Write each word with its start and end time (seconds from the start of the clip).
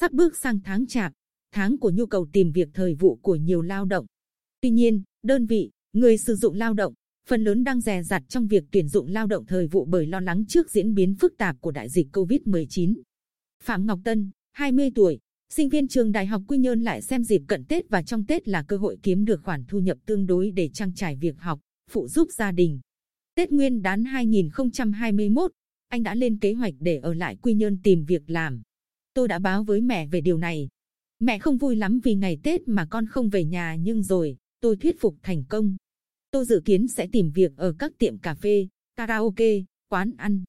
sắp 0.00 0.12
bước 0.12 0.36
sang 0.36 0.60
tháng 0.64 0.86
chạp, 0.86 1.12
tháng 1.52 1.78
của 1.78 1.90
nhu 1.90 2.06
cầu 2.06 2.26
tìm 2.32 2.52
việc 2.52 2.68
thời 2.74 2.94
vụ 2.94 3.16
của 3.22 3.36
nhiều 3.36 3.62
lao 3.62 3.84
động. 3.84 4.06
Tuy 4.60 4.70
nhiên, 4.70 5.02
đơn 5.22 5.46
vị, 5.46 5.70
người 5.92 6.18
sử 6.18 6.34
dụng 6.34 6.54
lao 6.54 6.74
động, 6.74 6.94
phần 7.28 7.44
lớn 7.44 7.64
đang 7.64 7.80
dè 7.80 8.02
dặt 8.02 8.22
trong 8.28 8.46
việc 8.46 8.64
tuyển 8.70 8.88
dụng 8.88 9.08
lao 9.08 9.26
động 9.26 9.46
thời 9.46 9.66
vụ 9.66 9.84
bởi 9.84 10.06
lo 10.06 10.20
lắng 10.20 10.44
trước 10.48 10.70
diễn 10.70 10.94
biến 10.94 11.14
phức 11.14 11.34
tạp 11.38 11.60
của 11.60 11.70
đại 11.70 11.88
dịch 11.88 12.06
COVID-19. 12.12 12.94
Phạm 13.64 13.86
Ngọc 13.86 14.00
Tân, 14.04 14.30
20 14.52 14.90
tuổi, 14.94 15.18
sinh 15.50 15.68
viên 15.68 15.88
trường 15.88 16.12
Đại 16.12 16.26
học 16.26 16.42
Quy 16.48 16.58
Nhơn 16.58 16.82
lại 16.82 17.02
xem 17.02 17.24
dịp 17.24 17.42
cận 17.48 17.64
Tết 17.64 17.88
và 17.88 18.02
trong 18.02 18.26
Tết 18.26 18.48
là 18.48 18.62
cơ 18.62 18.76
hội 18.76 18.98
kiếm 19.02 19.24
được 19.24 19.40
khoản 19.44 19.64
thu 19.68 19.78
nhập 19.78 19.98
tương 20.06 20.26
đối 20.26 20.50
để 20.50 20.68
trang 20.68 20.94
trải 20.94 21.16
việc 21.16 21.38
học, 21.38 21.60
phụ 21.90 22.08
giúp 22.08 22.28
gia 22.32 22.52
đình. 22.52 22.80
Tết 23.34 23.52
Nguyên 23.52 23.82
đán 23.82 24.04
2021, 24.04 25.52
anh 25.88 26.02
đã 26.02 26.14
lên 26.14 26.38
kế 26.38 26.52
hoạch 26.52 26.74
để 26.80 26.96
ở 26.98 27.14
lại 27.14 27.36
Quy 27.36 27.54
Nhơn 27.54 27.78
tìm 27.82 28.04
việc 28.04 28.30
làm. 28.30 28.62
Tôi 29.16 29.28
đã 29.28 29.38
báo 29.38 29.64
với 29.64 29.80
mẹ 29.80 30.06
về 30.06 30.20
điều 30.20 30.38
này. 30.38 30.68
Mẹ 31.20 31.38
không 31.38 31.56
vui 31.56 31.76
lắm 31.76 32.00
vì 32.04 32.14
ngày 32.14 32.38
Tết 32.42 32.68
mà 32.68 32.86
con 32.90 33.06
không 33.06 33.28
về 33.28 33.44
nhà 33.44 33.74
nhưng 33.74 34.02
rồi, 34.02 34.36
tôi 34.60 34.76
thuyết 34.76 35.00
phục 35.00 35.16
thành 35.22 35.44
công. 35.48 35.76
Tôi 36.30 36.44
dự 36.44 36.62
kiến 36.64 36.88
sẽ 36.88 37.06
tìm 37.12 37.30
việc 37.30 37.56
ở 37.56 37.74
các 37.78 37.92
tiệm 37.98 38.18
cà 38.18 38.34
phê, 38.34 38.68
karaoke, 38.96 39.62
quán 39.88 40.10
ăn. 40.16 40.44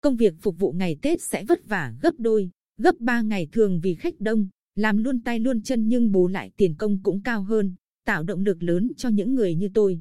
Công 0.00 0.16
việc 0.16 0.34
phục 0.40 0.58
vụ 0.58 0.72
ngày 0.72 0.96
Tết 1.02 1.22
sẽ 1.22 1.44
vất 1.44 1.68
vả 1.68 1.94
gấp 2.02 2.10
đôi, 2.18 2.50
gấp 2.78 3.00
ba 3.00 3.20
ngày 3.20 3.48
thường 3.52 3.80
vì 3.82 3.94
khách 3.94 4.20
đông, 4.20 4.48
làm 4.74 4.96
luôn 4.96 5.20
tay 5.20 5.40
luôn 5.40 5.62
chân 5.62 5.88
nhưng 5.88 6.12
bù 6.12 6.28
lại 6.28 6.50
tiền 6.56 6.74
công 6.78 7.02
cũng 7.02 7.22
cao 7.22 7.42
hơn, 7.42 7.74
tạo 8.04 8.22
động 8.22 8.44
lực 8.44 8.62
lớn 8.62 8.92
cho 8.96 9.08
những 9.08 9.34
người 9.34 9.54
như 9.54 9.68
tôi. 9.74 10.00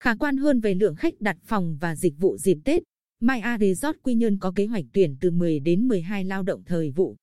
Khả 0.00 0.14
quan 0.14 0.36
hơn 0.36 0.60
về 0.60 0.74
lượng 0.74 0.96
khách 0.96 1.20
đặt 1.20 1.36
phòng 1.44 1.78
và 1.80 1.96
dịch 1.96 2.14
vụ 2.18 2.38
dịp 2.38 2.58
Tết, 2.64 2.82
mai 3.20 3.40
a 3.40 3.58
Resort 3.58 3.96
Quy 4.02 4.14
Nhơn 4.14 4.38
có 4.38 4.52
kế 4.56 4.66
hoạch 4.66 4.84
tuyển 4.92 5.16
từ 5.20 5.30
10 5.30 5.60
đến 5.60 5.88
12 5.88 6.24
lao 6.24 6.42
động 6.42 6.62
thời 6.66 6.90
vụ. 6.90 7.16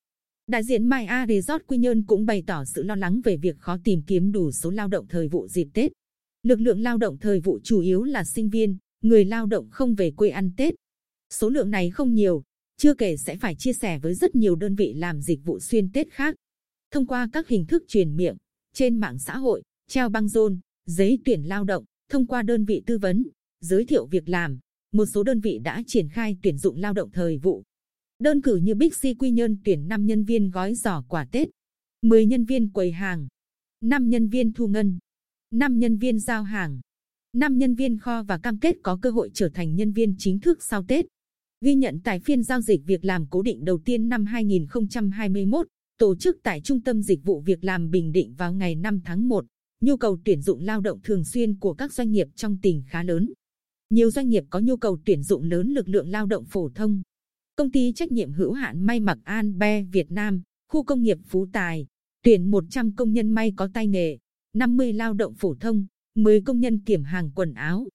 Đại 0.50 0.64
diện 0.64 0.88
Maya 0.88 1.25
Resort 1.28 1.64
Quy 1.67 1.78
Nhơn 1.78 2.03
cũng 2.03 2.25
bày 2.25 2.44
tỏ 2.47 2.66
sự 2.66 2.83
lo 2.83 2.95
lắng 2.95 3.22
về 3.23 3.38
việc 3.38 3.58
khó 3.59 3.78
tìm 3.83 4.02
kiếm 4.02 4.31
đủ 4.31 4.52
số 4.52 4.69
lao 4.69 4.88
động 4.88 5.08
thời 5.08 5.28
vụ 5.28 5.47
dịp 5.47 5.67
Tết. 5.73 5.91
Lực 6.44 6.59
lượng 6.59 6.81
lao 6.81 6.97
động 6.97 7.17
thời 7.17 7.39
vụ 7.39 7.59
chủ 7.64 7.80
yếu 7.80 8.03
là 8.03 8.23
sinh 8.23 8.50
viên, 8.50 8.78
người 9.02 9.25
lao 9.25 9.45
động 9.45 9.69
không 9.72 9.95
về 9.95 10.11
quê 10.11 10.30
ăn 10.30 10.52
Tết. 10.58 10.75
Số 11.30 11.50
lượng 11.50 11.69
này 11.69 11.89
không 11.89 12.14
nhiều, 12.14 12.44
chưa 12.78 12.94
kể 12.94 13.17
sẽ 13.17 13.38
phải 13.38 13.56
chia 13.56 13.73
sẻ 13.73 14.00
với 14.00 14.16
rất 14.16 14.36
nhiều 14.36 14.56
đơn 14.56 14.75
vị 14.75 14.94
làm 14.94 15.22
dịch 15.22 15.39
vụ 15.45 15.59
xuyên 15.59 15.91
Tết 15.91 16.08
khác. 16.11 16.36
Thông 16.91 17.06
qua 17.06 17.30
các 17.34 17.47
hình 17.47 17.66
thức 17.66 17.84
truyền 17.88 18.16
miệng, 18.16 18.38
trên 18.73 18.97
mạng 18.97 19.19
xã 19.19 19.38
hội, 19.38 19.63
treo 19.88 20.09
băng 20.09 20.28
rôn, 20.28 20.59
giấy 20.86 21.19
tuyển 21.25 21.44
lao 21.44 21.63
động, 21.63 21.84
thông 22.11 22.28
qua 22.28 22.41
đơn 22.41 22.66
vị 22.66 22.84
tư 22.86 22.97
vấn, 22.97 23.28
giới 23.61 23.86
thiệu 23.86 24.06
việc 24.06 24.30
làm, 24.30 24.59
một 24.91 25.06
số 25.06 25.23
đơn 25.23 25.39
vị 25.39 25.59
đã 25.59 25.84
triển 25.88 26.09
khai 26.09 26.38
tuyển 26.44 26.58
dụng 26.58 26.78
lao 26.78 26.94
động 26.94 27.11
thời 27.11 27.38
vụ. 27.38 27.63
Đơn 28.23 28.42
cử 28.42 28.56
như 28.56 28.75
Big 28.75 28.89
C 28.89 29.03
Quy 29.20 29.31
Nhơn 29.31 29.58
tuyển 29.66 29.88
5 29.88 30.06
nhân 30.06 30.23
viên 30.23 30.50
gói 30.50 30.75
giỏ 30.75 31.03
quà 31.08 31.25
Tết, 31.31 31.50
10 32.02 32.25
nhân 32.25 32.45
viên 32.45 32.70
quầy 32.70 32.92
hàng, 32.92 33.28
5 33.81 34.09
nhân 34.09 34.28
viên 34.28 34.53
thu 34.53 34.67
ngân, 34.67 34.98
5 35.52 35.80
nhân 35.80 35.98
viên 35.98 36.20
giao 36.20 36.44
hàng, 36.44 36.81
5 37.34 37.58
nhân 37.58 37.75
viên 37.75 37.97
kho 37.97 38.23
và 38.23 38.38
cam 38.38 38.59
kết 38.59 38.75
có 38.84 39.00
cơ 39.02 39.09
hội 39.09 39.31
trở 39.34 39.50
thành 39.50 39.75
nhân 39.75 39.92
viên 39.92 40.16
chính 40.17 40.40
thức 40.40 40.64
sau 40.64 40.84
Tết. 40.88 41.06
Ghi 41.62 41.75
nhận 41.75 42.00
tại 42.03 42.20
phiên 42.20 42.44
giao 42.44 42.62
dịch 42.62 42.81
việc 42.86 43.06
làm 43.06 43.25
cố 43.30 43.42
định 43.42 43.66
đầu 43.66 43.80
tiên 43.86 44.09
năm 44.09 44.25
2021, 44.25 45.67
tổ 45.97 46.16
chức 46.16 46.38
tại 46.44 46.62
Trung 46.62 46.81
tâm 46.81 47.02
Dịch 47.02 47.23
vụ 47.23 47.42
Việc 47.42 47.64
làm 47.64 47.92
Bình 47.92 48.12
Định 48.12 48.34
vào 48.38 48.53
ngày 48.53 48.75
5 48.75 49.02
tháng 49.06 49.28
1, 49.28 49.45
nhu 49.81 49.97
cầu 49.97 50.17
tuyển 50.25 50.42
dụng 50.42 50.62
lao 50.62 50.81
động 50.81 51.00
thường 51.03 51.23
xuyên 51.25 51.59
của 51.59 51.73
các 51.73 51.94
doanh 51.94 52.12
nghiệp 52.12 52.28
trong 52.36 52.58
tỉnh 52.62 52.84
khá 52.88 53.03
lớn. 53.03 53.34
Nhiều 53.90 54.12
doanh 54.12 54.30
nghiệp 54.30 54.44
có 54.50 54.59
nhu 54.59 54.78
cầu 54.78 54.97
tuyển 55.06 55.23
dụng 55.23 55.44
lớn 55.44 55.70
lực 55.70 55.88
lượng 55.88 56.09
lao 56.09 56.25
động 56.25 56.45
phổ 56.45 56.70
thông. 56.70 57.02
Công 57.59 57.71
ty 57.71 57.93
trách 57.93 58.11
nhiệm 58.11 58.31
hữu 58.31 58.52
hạn 58.52 58.85
may 58.85 59.00
mặc 59.00 59.17
An 59.23 59.57
Be 59.57 59.84
Việt 59.84 60.11
Nam, 60.11 60.41
khu 60.67 60.84
công 60.84 61.03
nghiệp 61.03 61.17
Phú 61.25 61.47
Tài, 61.53 61.88
tuyển 62.23 62.51
100 62.51 62.95
công 62.95 63.13
nhân 63.13 63.31
may 63.31 63.53
có 63.56 63.69
tay 63.73 63.88
nghề, 63.88 64.17
50 64.53 64.94
lao 64.94 65.13
động 65.13 65.34
phổ 65.34 65.56
thông, 65.56 65.85
10 66.16 66.41
công 66.41 66.59
nhân 66.59 66.79
kiểm 66.79 67.03
hàng 67.03 67.31
quần 67.35 67.53
áo. 67.53 67.88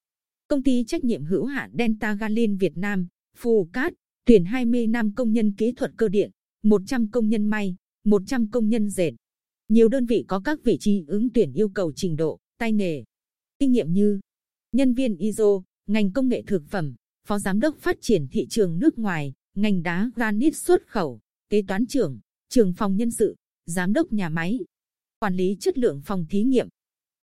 Công 0.48 0.62
ty 0.62 0.84
trách 0.84 1.04
nhiệm 1.04 1.24
hữu 1.24 1.44
hạn 1.44 1.70
Delta 1.78 2.14
Galin 2.14 2.56
Việt 2.56 2.76
Nam, 2.76 3.08
Phù 3.36 3.68
Cát, 3.72 3.92
tuyển 4.24 4.44
20 4.44 4.86
nam 4.86 5.14
công 5.14 5.32
nhân 5.32 5.52
kỹ 5.52 5.72
thuật 5.72 5.92
cơ 5.96 6.08
điện, 6.08 6.30
100 6.62 7.10
công 7.10 7.28
nhân 7.28 7.46
may, 7.46 7.76
100 8.04 8.50
công 8.50 8.68
nhân 8.68 8.90
dệt. 8.90 9.12
Nhiều 9.68 9.88
đơn 9.88 10.06
vị 10.06 10.24
có 10.28 10.40
các 10.40 10.64
vị 10.64 10.76
trí 10.80 11.04
ứng 11.06 11.30
tuyển 11.30 11.52
yêu 11.52 11.68
cầu 11.68 11.92
trình 11.96 12.16
độ, 12.16 12.38
tay 12.58 12.72
nghề, 12.72 13.04
kinh 13.58 13.72
nghiệm 13.72 13.92
như 13.92 14.20
nhân 14.72 14.94
viên 14.94 15.16
ISO, 15.16 15.62
ngành 15.86 16.12
công 16.12 16.28
nghệ 16.28 16.42
thực 16.46 16.62
phẩm, 16.68 16.94
phó 17.26 17.38
giám 17.38 17.60
đốc 17.60 17.76
phát 17.78 17.96
triển 18.00 18.26
thị 18.30 18.46
trường 18.50 18.78
nước 18.78 18.98
ngoài, 18.98 19.32
ngành 19.54 19.82
đá 19.82 20.10
granite 20.14 20.54
xuất 20.54 20.86
khẩu, 20.86 21.20
kế 21.48 21.62
toán 21.68 21.86
trưởng, 21.86 22.20
trưởng 22.48 22.72
phòng 22.72 22.96
nhân 22.96 23.10
sự, 23.10 23.36
giám 23.66 23.92
đốc 23.92 24.12
nhà 24.12 24.28
máy, 24.28 24.58
quản 25.18 25.34
lý 25.34 25.56
chất 25.60 25.78
lượng 25.78 26.02
phòng 26.04 26.26
thí 26.30 26.42
nghiệm, 26.42 26.68